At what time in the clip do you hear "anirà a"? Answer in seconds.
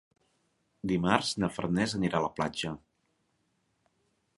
2.01-2.25